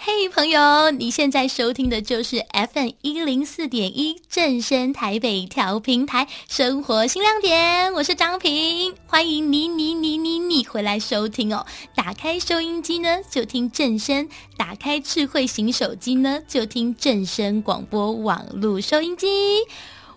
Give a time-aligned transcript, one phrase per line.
[0.00, 11.66] 嘿，朋友，你现在收听的就是 FM 一零四点一正声台北调频台生活新亮点，我是张平，欢迎你你你你你回来收听哦。
[11.96, 14.24] 打开收音机呢，就听正声；
[14.56, 19.26] 打开智慧型手机呢，就听正声广播网络收音机。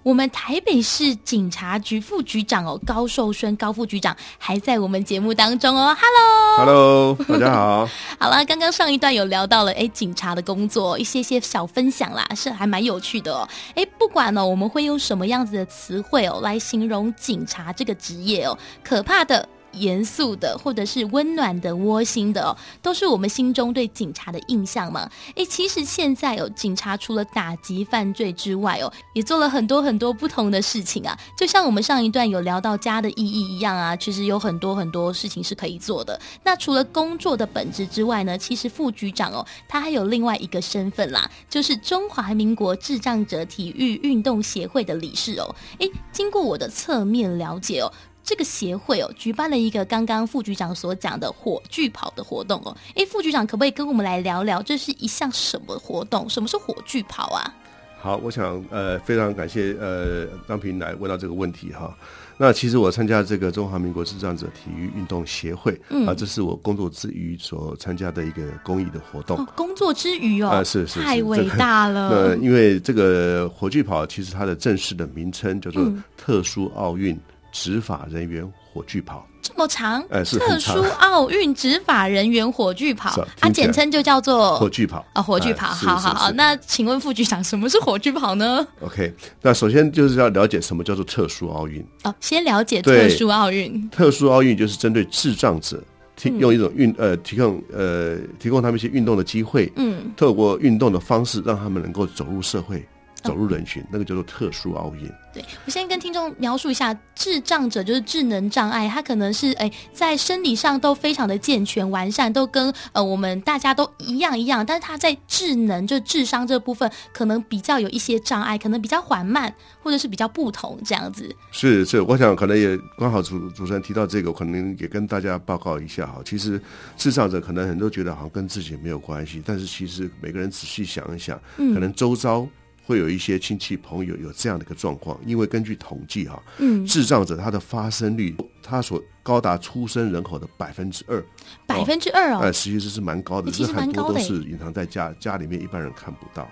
[0.04, 5.96] 我们台北市警察局副局长哦，高寿生高副局长还在我们节目当中哦。
[5.96, 7.88] Hello，Hello，大家好。
[8.20, 13.48] 好了，刚刚上一段有聊到了，哎，警察的工作一些些小分享啦，是还蛮有趣的哦。
[13.76, 19.48] 哎，不管呢、哦，我们会用什么样子的词汇哦来形容警察这个职业哦，可怕的。
[19.74, 25.10] 严肃的，或者是温暖的、窝心的哦，都是我们心中对警察的印象嘛。
[25.36, 31.18] 诶，其实现在、哦、警察除了打击犯罪之外哦，也做了很多很多不同的事情啊。
[31.38, 36.20] 就像我们上一段有聊到家的意义一样啊，其实有很多很多事情是可以做的。
[36.44, 45.56] 那除了工作的本质之外呢，其实副局长哦，他还有另外一个身份啦，就是中华民国智障者体育运动协会的理事哦。
[45.80, 47.92] 诶，经过我的侧面了解哦。
[48.32, 52.74] 这个协会哦，举办了一个刚刚副局长所讲的火炬跑的活动哦。
[52.96, 56.30] 哎，副局长可不可以跟我们来聊聊，这是一项什么活动？
[56.30, 57.54] 什么是火炬跑啊？
[58.00, 61.94] 好，我想呃，非常感谢呃张平来问到这个问题哈。
[62.38, 69.38] 那其实我参加这个中华民国智障者体育运动协会、嗯、啊，这是我工作之余所参加的一个公益的活动。
[69.38, 72.08] 哦、工作之余哦，啊是太伟大了。
[72.16, 77.20] 那、呃、因为这个火炬跑其实它的正式的名称叫做特殊奥运。
[77.52, 85.68] 执法人员火炬跑这么长，呃、是特殊奥运执法人员火炬跑，它简称就叫做火炬跑啊，火炬跑。
[85.68, 89.12] 好好好，那请问副局长，什么是火炬跑呢？OK，
[89.42, 91.84] 那首先就是要了解什么叫做特殊奥运。
[92.04, 93.90] 哦，先了解特殊奥运。
[93.90, 95.84] 特殊奥运就是针对智障者
[96.16, 102.86] 提用一种运呃提供呃提供他们一些运动的机会，嗯，透过运动的方式让他们能够走入社会。
[103.24, 105.12] 走入人群，那个叫做特殊奥运。
[105.34, 121.34] 对，我先跟听众描述一下，智障者就是智能障碍，他可能是哎在生理上都非常的健全完善，都跟呃我们大家都一样一样，但是他在智能就智商这部分可能比较有一些障碍，可能比较缓慢，或者是比较不同这样子。
[121.52, 126.20] 是是，我想可能也刚好主主持人提到这个，可能也跟大家报告一下哈。
[126.26, 126.62] 其实
[126.98, 132.46] 智障者可能很多觉得好像跟自己没有关系，但是其实每个人仔细想一想，嗯可能周遭。
[132.84, 141.24] 会有一些亲戚朋友有这样的一个状况，因为根据统计哈，嗯，智障者他的发生率，他所高达出生人口的百分之二，
[141.68, 146.50] 百分之二哦，哎，实际这是蛮高的，其实很多都是隐藏在家家里面，一般人看不到。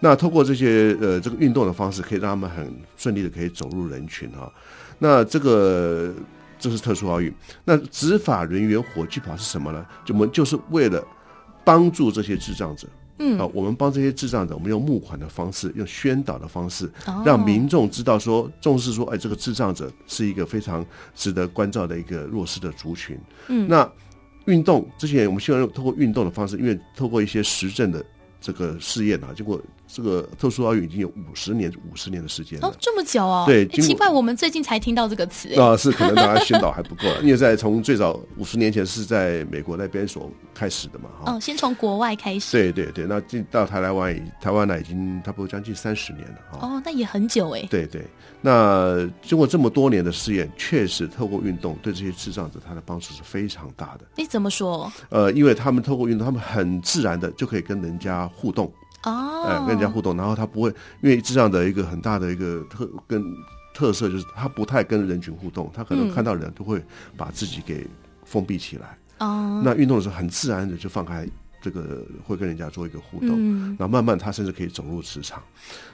[0.00, 4.52] 那透过这些呃这个运动的方式，可以让他们很顺利的可以走入人群哈。
[4.98, 6.12] 那这个
[6.58, 7.32] 这是特殊奥运。
[7.64, 9.86] 那执法人员火炬跑是什么呢？
[10.04, 11.00] 就我们就是为了
[11.64, 12.88] 帮助这些智障者。
[13.22, 16.90] 嗯，啊，我们帮这些智障者，我们用募款的方式，用宣导的方式，
[17.24, 20.84] 让民众知道说，重视说，哎，这个智障者是一个非常
[21.14, 23.16] 值得关照的一个弱势的族群。
[23.46, 23.88] 嗯，那
[24.46, 28.04] 运动之前，我们希望用透过运动的方式，因为透过一些实证的
[28.40, 29.60] 这个试验啊，经过。
[29.94, 32.68] 这个特殊奥运已经有五十年、五十年的时间了。
[32.68, 33.44] 哦，这么久哦。
[33.46, 35.52] 对，奇怪，我们最近才听到这个词。
[35.60, 41.10] 啊，是可能大家宣导还不够， 因为在从最早五十年前是在美国那边所开始的嘛。
[41.26, 42.52] 哦，先从国外开始。
[42.52, 46.38] 对对对，那进到台湾，台湾呢已经差不多将近三十年了。
[46.60, 47.66] 哦，那也很久哎。
[47.68, 48.06] 对对，
[48.40, 54.06] 那经过这么多年的试验，确实透过运动对这些智障者他的帮助是非常大的。
[54.16, 54.90] 你怎么说？
[55.10, 58.72] 呃，因为他们透过运动，他们很自然的就可以跟人家互动。
[59.04, 60.68] 哦，哎，跟人家互动，然后他不会，
[61.00, 63.22] 因为这样的一个很大的一个特跟
[63.74, 66.82] 特色就是他不太跟人群互动，他可能看到人都会
[67.16, 67.86] 把自己给
[68.24, 68.98] 封闭起来。
[69.18, 71.26] 哦、嗯，那运动的时候很自然的就放开
[71.62, 75.42] 这个，会跟人家做一个互动，嗯，然后慢慢他甚至可以走入职场。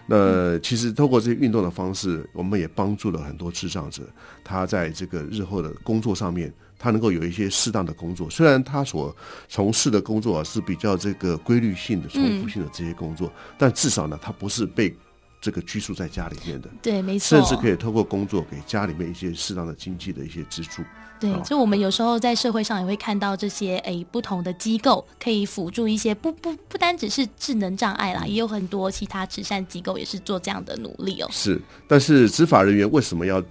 [0.06, 4.02] 那其实透过这些运动的方式，我们也帮助了很多智障者，
[4.42, 6.52] 他在这个日后的工作上面。
[6.80, 9.12] 他能够有一些适当的工作，虽然他所
[9.48, 14.96] 从事的工作啊是比较这个规律性的、重复性的这些工作，嗯、但至少呢，他不是被
[15.40, 16.68] 这个拘束在家里面的。
[16.82, 17.38] 对，没错。
[17.38, 20.82] 甚至可以透过工作给家里面一些适当的经济的一些支柱。
[21.20, 31.28] 对，就我们有时候在社会上也会看到这些诶不同的机构可以辅助一些不不不单只是智能障碍啦，也有很多其他慈善机构也是做这样的努力哦。
[31.30, 33.42] 是，但是执法人员为什么要？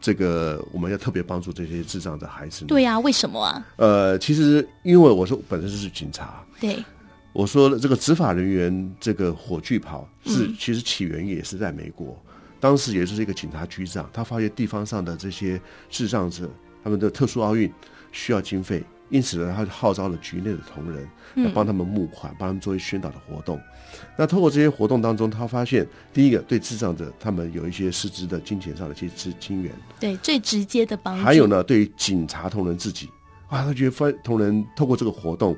[0.00, 2.66] 这个我们要特别帮助这些智障的孩子。
[2.66, 3.66] 对呀、啊，为什么啊？
[3.76, 6.84] 呃，其实因为我说本身就是警察，对，
[7.34, 12.16] 我说这个执法人员这个火炬跑是、嗯、其实起源也是在美国，
[12.60, 15.60] 当时也是一个警察局长，他发现地方上的这些
[15.90, 16.48] 智障者
[16.82, 17.70] 他们的特殊奥运
[18.12, 18.82] 需要经费。
[19.10, 23.60] 因此呢，他就号召了局内的同仁来帮他们募款，帮他们做一些宣导的活动。
[24.16, 31.22] 那透过这些活动当中，他发现第一个对智障者他们有一些实质的金钱上的一些资金源，对最直接的帮助。
[31.22, 33.08] 还有呢，对于警察同仁自己
[33.48, 35.54] 啊，他觉得发同仁透过这个活动，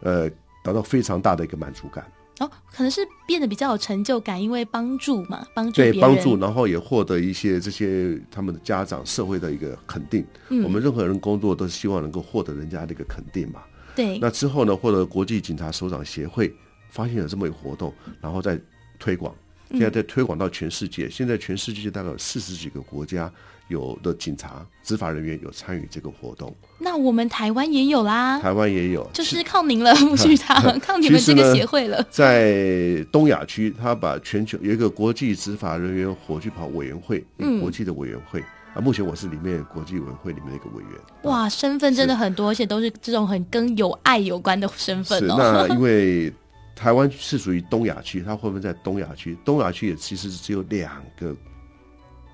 [0.00, 0.28] 呃，
[0.68, 2.04] 达到非常大的一个满足感。
[2.40, 10.24] 哦，可能是变得比较有成就感，因为帮助嘛，帮助对帮助，然后也获得一些这些他们的家长、社会的一个肯定。
[10.48, 13.62] 嗯，我们任何人工作都是希望能够获得人家的一个肯定嘛。
[13.96, 14.18] 对。
[14.20, 16.54] 那之后呢，获得国际警察首长协会
[16.90, 18.60] 发现了这么一个活动，然后再
[19.00, 19.34] 推广，
[19.70, 21.06] 现在在推广到全世界。
[21.06, 23.30] 嗯，现在全世界大概有四十几个国家。
[23.68, 28.38] 有的警察执法人员有参与这个活动，那我们台湾也有啦。
[28.38, 32.02] 台湾也有，就是靠您了，木局长， 靠你们这个协会了。
[32.08, 38.42] 在东亚区，他把全球有一个国际执法人员火炬跑委员会，嗯，国际的委员会
[38.72, 38.80] 啊。
[38.80, 40.92] 目前我是里面国际委员会里面的一个委员。
[41.24, 45.36] 哇，身份真的很多，而且都是这种很跟有爱有关的身份哦。
[45.36, 46.32] 那因为
[46.78, 49.36] 台湾是属于东亚区，它会不会在东亚区？
[49.44, 51.34] 东亚区也其实只有两个。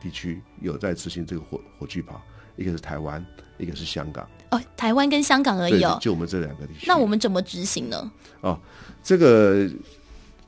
[0.03, 2.21] 地区有在执行这个火火炬跑，
[2.57, 3.25] 一个是台湾，
[3.57, 4.29] 一个是香港。
[4.51, 6.85] 哦，台湾跟香港而已哦，就我们这两个地区。
[6.87, 8.13] 那我们怎么执行呢？
[8.43, 8.61] 哦，
[9.03, 9.67] 这个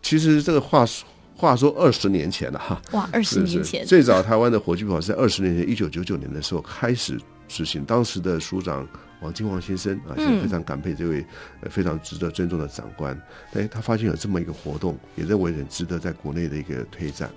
[0.03, 2.79] 其实这个话说话说二十年前了哈。
[2.93, 7.19] 哇，二十年前，最早台湾的火炬跑是在二十年前，一九九九年的时候开始
[7.49, 7.83] 执行。
[7.83, 8.87] 当时的署长
[9.27, 11.27] 王金黄先生啊，现在非常感佩这位
[11.69, 13.21] 非常值得尊重的长官。
[13.55, 17.29] 哎，他发现有这么一个活动，也认为很值得在国内的一个推展。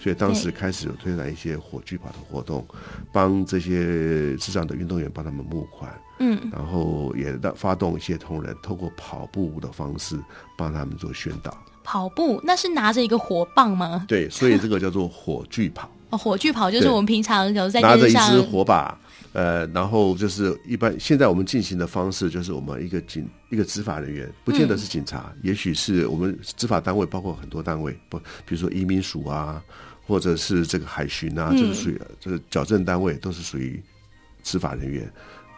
[0.00, 2.66] 所以当时开始有推展一些火炬跑的活动，
[3.10, 10.16] 帮这些智障的运动员帮他们募款，嗯，然后也发动一些同仁透过跑步的方式
[10.56, 11.56] 帮他们做宣导。
[11.82, 14.04] 跑步那是拿着一个火棒吗？
[14.06, 15.90] 对，所以这个叫做火炬跑。
[16.10, 18.98] 哦，火炬跑就是我们平常有在拿着一支火把。
[19.34, 29.62] 呃，然后就是一般现在我们进行的方式，就是我们一个警一个执法人员，不见得是警察，嗯、也许是我们执法单位，包括很多单位，不，比如说移民署啊，
[30.06, 33.80] 或者是这个海巡啊，嗯、就是属于这个矫正单位，都是属于
[34.42, 35.08] 执法人员。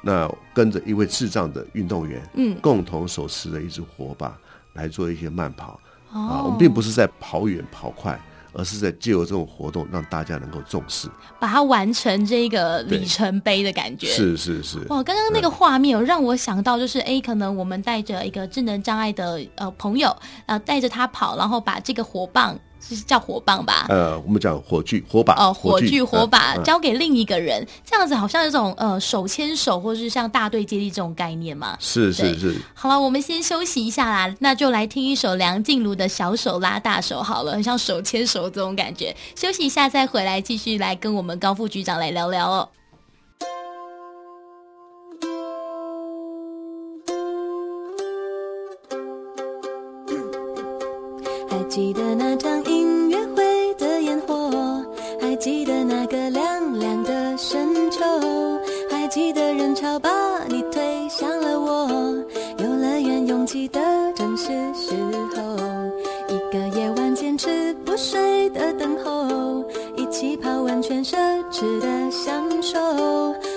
[0.03, 4.37] 那跟着一位智障的运动员，嗯，共同手持着一支火把
[4.75, 5.81] 来做一些慢跑。
[6.11, 8.21] 哦、啊，我们并不是在跑远跑快。
[8.53, 11.09] 而是在借由这种活动，让大家能够重视，
[11.39, 14.07] 把它完成这个里程碑的感觉。
[14.09, 14.79] 是是是。
[14.89, 20.15] 哇，刚刚那个画面有让我想到，就是哎、嗯，可能我们带着一个智能障碍的呃朋友，
[20.47, 22.59] 然后带着他跑，然后把这个火棒。
[22.81, 23.87] 是叫火棒吧？
[23.89, 31.77] 呃，我们讲火炬、火把哦，火炬、火把交给另一个人，这样子好像有种呃手牵手，或者是像大队接力这种概念嘛。
[31.79, 32.57] 是是是。
[32.75, 39.15] 好了，我们先休息一下啦，那就来听一首梁静茹的小手拉大手好了，很像手牵手这种感觉。
[39.37, 42.69] 休息一下再回来，继续来跟我们高副局长来聊聊哦。
[51.49, 52.60] 还记得那场
[71.61, 72.79] 奢侈的享受，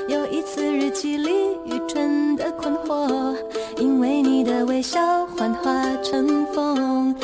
[0.10, 1.32] 有一次日记里
[1.64, 3.34] 愚蠢的困惑，
[3.78, 5.72] 因为你的微笑幻化
[6.04, 7.16] 成风。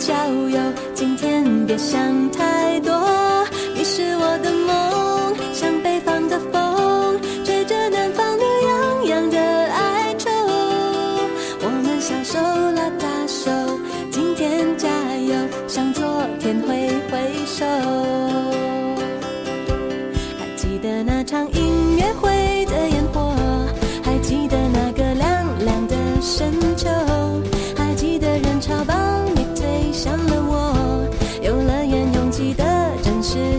[0.00, 0.14] 交
[0.48, 0.58] 友
[0.94, 2.90] 今天别想太多
[3.74, 4.50] 你是我的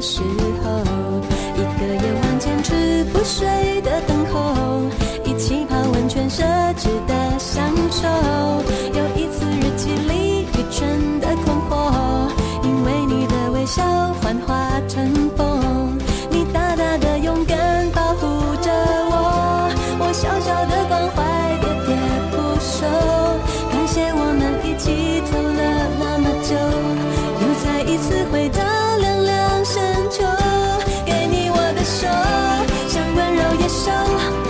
[0.01, 0.40] 是
[33.73, 34.40] 我。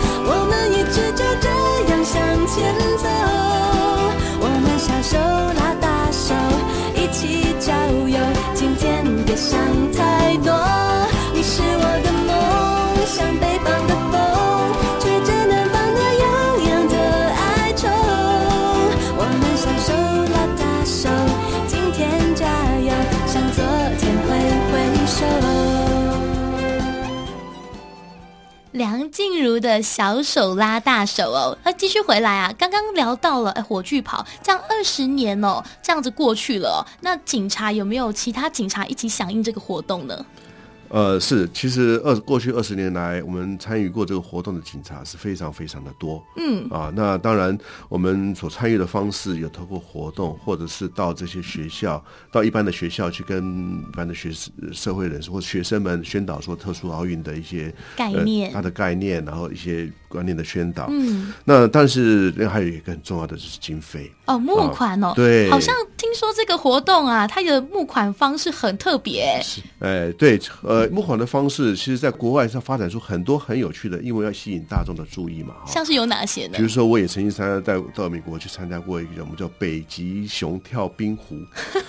[28.82, 40.26] 梁静茹的小手拉大手哦，那继续回来啊，刚刚聊到了哎，火炬跑这样二十年哦，这样子过去了哦，那警察有没有其他警察一起响应这个活动呢？
[40.92, 46.22] 呃，是，其实二过去二十年来，我们参与过这个活动的警察是非常非常的多。
[46.36, 46.70] 嗯。
[46.70, 47.58] 啊，那当然，
[47.88, 54.32] 我们所参与的方式有透过活动，或者是到这些学校，到一般的学校去跟一般的学
[54.74, 60.88] 社会人士或学生们宣导说特殊奥运的一些概念，呃，它的概念，然后一些观念的宣导。
[60.90, 64.12] 嗯，那但是还有一个很重要的就是经费。
[64.26, 69.40] 哦，募款哦，对，好像听说这个活动啊，它的募款方式很特别。
[69.42, 70.88] 是，哎，对，呃。
[70.92, 75.56] 募款的方式，其实在国外上发展出很多很有趣的，因为要吸引大众的注意嘛。
[75.66, 76.54] 像是有哪些呢？
[76.58, 81.38] 比如说，我也曾经参加在到美国去参加过一个我们叫北极熊跳冰湖，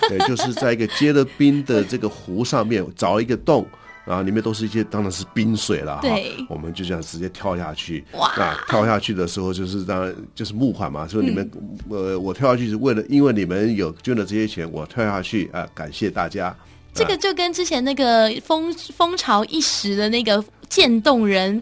[0.07, 3.67] 对，就是在一个结了冰的这个湖上面凿一个洞，
[4.05, 6.01] 然后里面都是一些当然是冰水了哈。
[6.01, 8.03] 对，我们就这样直接跳下去。
[8.13, 8.33] 哇！
[8.37, 11.49] 那跳下去的时候，就是当然就是募款嘛，说你们、
[11.89, 16.55] 嗯、呃，我跳下去是为了，因为你们有捐了这些钱，我跳下去啊、呃，感谢大家。
[16.93, 21.59] 这个就跟之前那个风风潮一时的那个渐冻人，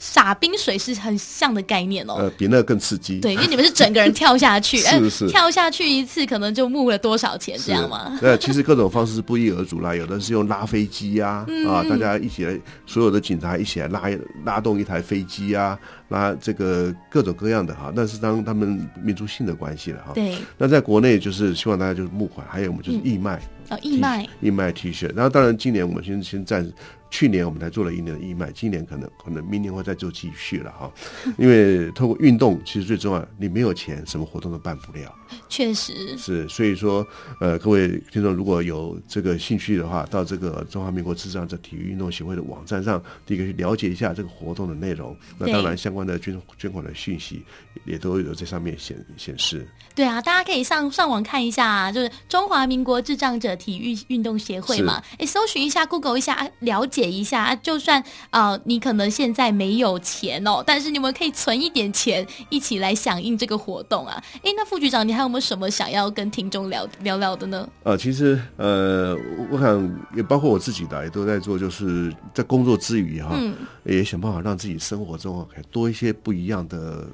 [0.00, 2.14] 洒冰水是很像的概念哦。
[2.14, 3.20] 呃，比那个更刺激。
[3.20, 8.18] 对，因为你们是整个人跳下去， 是是，跳下去一次可能就募了多少钱，这样吗？
[8.20, 14.02] 对，其实各种方式是不一而足啦，有的是用拉飞机呀，啊，啊，大家一起来，所有的警察一起来拉
[14.44, 15.78] 拉动一台飞机啊，
[16.08, 20.12] 拉这个各种各样的哈，那是当他们民族性的关系了哈。
[20.14, 20.34] 对。
[20.56, 23.36] 那在国内就是希望大家就是募款，还有我们就是义卖。
[23.36, 26.74] 嗯哦，义卖义卖 T 恤，然后当然今年我们先先暂时，
[27.08, 30.90] 去年我们才做了一年的义卖，今年可能可能明年会再做继续了哈，
[31.38, 35.14] 因为透过运动其实最重要，你没有钱，什么活动都办不了。
[35.48, 37.06] 确实是，所以说
[37.40, 45.16] 呃，各位听众如果有这个兴趣的话，到这个中华民国智障者体育运动协会的网站上，第一个去了解一下这个活动的内容。
[45.38, 47.44] 那当然相关的捐捐款的讯息
[47.84, 49.66] 也都有在上面显显示。
[49.94, 57.54] 对啊，大家可以上上网看一下啊，就是中华民国智障者体育运动协会嘛，哎，搜寻一下，Google 一下，了解一下啊。
[57.56, 64.22] 就算啊、呃，你可能现在没有钱哦，但是你们可以存一点钱，一起来响应这个活动啊。
[64.44, 67.68] 哎，那副局长，你还有没有什么想要跟听众聊聊聊的呢？
[67.82, 69.16] 呃，其实呃，
[69.50, 77.04] 我想也包括我自己的，也都在做，就是在工作之余哈，嗯、也想办法让自己生活中可以多一些不一样的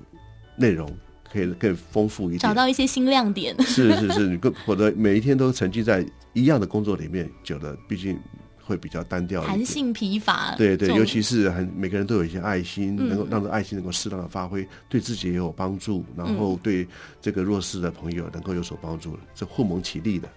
[0.58, 0.86] 内容。
[1.28, 3.54] 可以更丰富一点，找到一些新亮点。
[3.64, 8.16] 是是是，你跟或者每一天都沉浸在一样的工作里面，久了毕竟
[8.66, 10.54] 会比较单调，弹性疲乏。
[10.56, 16.86] 对对，尤其是很每个人都有一些爱心，嗯、能够让这爱心能够适当的发挥，对自己也有帮助，然后对
[17.22, 20.28] 这个弱势的朋友能够有所帮助，这互蒙其利的。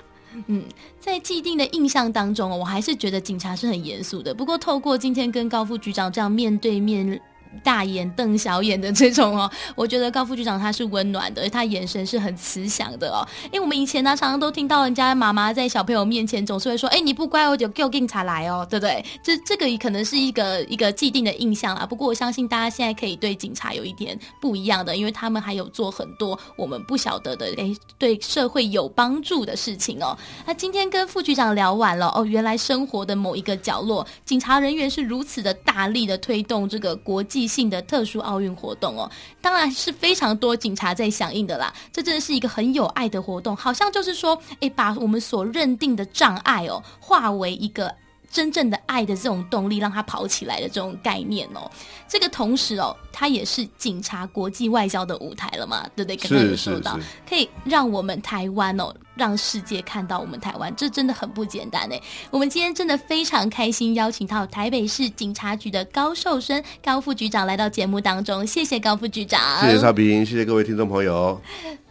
[0.45, 0.63] 嗯，
[0.99, 4.33] 在既定的印象当中，我还是觉得警察是很严肃的。
[4.33, 7.19] 不过透过今天跟高副局长这样面对面。
[7.63, 13.27] 大眼瞪小眼的这种哦，我觉得高副局长他是温暖的，他眼神是很慈祥的哦。
[13.45, 21.85] 因为我们以前呢，常常都听到人家妈妈在小朋友面前总是会说：“哎，你不乖，我就叫警察来哦，对不对？”这这个也可能是一个一个既定的印象啦。
[21.85, 30.17] 不过我相信大家现在可以对警察有一点不一样的，因为他们还有做很多我们不晓得的，哎，对社会有帮助的事情哦。
[30.45, 39.09] 那今天跟副局长聊完了哦，原来生活的某一个角落，警察人员是如此的大力的推动这个国际性的特殊奥运活动哦，
[39.41, 41.73] 当然是非常多警察在响应的啦。
[41.91, 47.95] 这真的是一个很有爱的活动，好像就是说，哎，把我们所认定的障碍哦，化为一个。
[48.31, 51.69] 真正的爱的这种动力，让他跑起来的这种概念哦，
[52.07, 56.15] 这个同时哦，它也是警察国际外交的舞台了嘛，对不对？
[56.15, 61.99] 刚刚有说到，可以让我们台湾哦，让世界看到我们台湾，这真的很不简单哎。
[62.29, 71.41] 我们今天真的非常开心，邀请到台北市警察局的高寿生高副局长来到节目当中，谢谢高副局长，谢谢少平，谢谢各位听众朋友。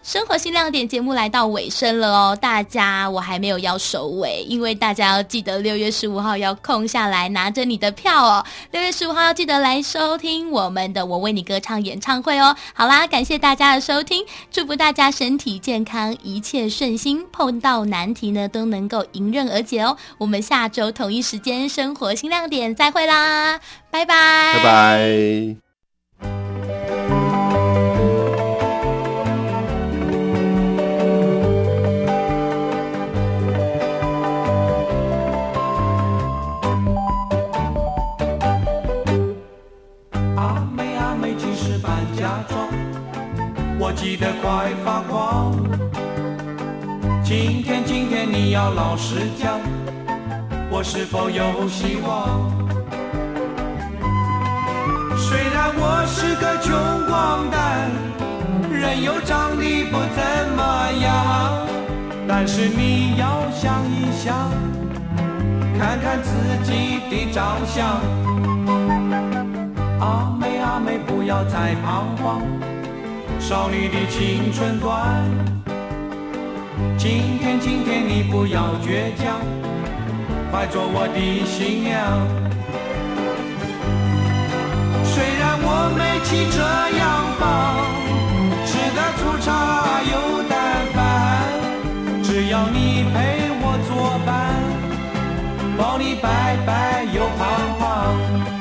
[0.08, 8.42] 生活新亮点节目来到尾声了哦，大家我还没有要收尾，因为大家要记得六月十五号要空下来拿着你的票哦。
[8.70, 12.56] 六月十五号要记得来收听我们的《我为你歌唱》演唱会哦。
[12.72, 19.94] 好啦，感谢大家的收听，祝福大家身体健康，一切顺心，碰到难题呢都能够迎刃而解哦。
[20.16, 23.60] 我们下周同一时间生活新亮点再会啦，
[23.90, 25.67] 拜拜，拜拜。
[44.68, 45.56] 在发光。
[47.24, 49.58] 今天，今天你要老实讲，
[50.68, 52.52] 我是否有希望？
[55.16, 57.90] 虽然我是个穷光蛋，
[58.70, 60.22] 人又长得不怎
[60.54, 61.66] 么样，
[62.28, 64.50] 但是你要想一想，
[65.78, 66.30] 看看自
[66.62, 67.86] 己的长相。
[69.98, 72.42] 阿妹阿妹，不要再彷徨。
[73.48, 75.24] 少女的青春短。
[76.98, 79.40] 今天，今天你不要倔强，
[80.50, 81.96] 快做我的新娘。
[85.02, 86.60] 虽然我没汽车
[86.98, 87.08] 洋
[87.40, 87.48] 房，
[88.66, 89.48] 吃的粗茶
[90.12, 90.12] 又
[90.46, 90.52] 淡
[90.92, 91.00] 饭，
[92.22, 94.28] 只要你陪我作伴，
[95.78, 98.57] 保你白白又胖胖。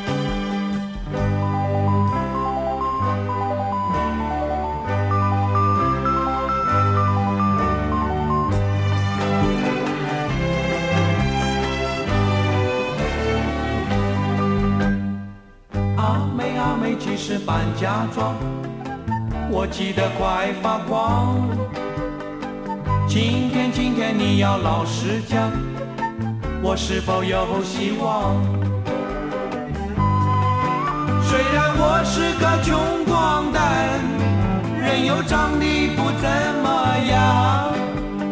[17.18, 18.36] 是扮假装，
[19.50, 21.50] 我急得快发狂。
[23.08, 25.52] 今天，今天你要老实讲，
[26.62, 28.36] 我是否有希望？
[31.24, 34.00] 虽然我是个穷光蛋，
[34.80, 36.30] 人又长得不怎
[36.64, 37.74] 么样，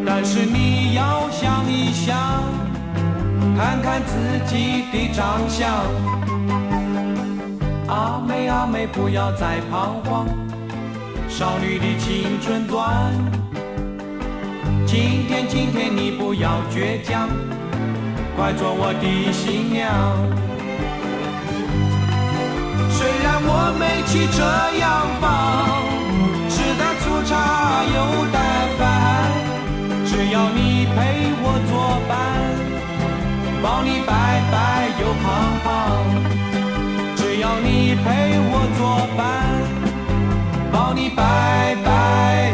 [0.06, 2.16] 但是你要想一想，
[3.58, 5.74] 看看自己的长相。
[7.88, 10.26] 阿妹阿妹，不要再彷徨，
[11.30, 13.14] 少女的青春短。
[14.88, 17.30] 今天今天你不要倔强，
[18.36, 19.94] 快做我的新娘。
[22.90, 24.42] 虽然我没汽车
[24.80, 25.84] 洋房，
[26.50, 28.42] 吃的粗茶又淡
[28.80, 28.82] 饭，
[30.08, 30.98] 只要你陪
[31.44, 32.18] 我作伴，
[33.62, 35.55] 保你白白又胖。
[37.88, 38.02] 你陪
[38.40, 39.62] 我作伴，
[40.72, 42.52] 抱你白白。